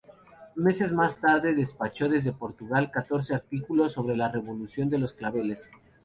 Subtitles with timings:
[0.55, 5.69] Meses más tarde despachó desde Portugal catorce artículos sobre la Revolución de los claveles.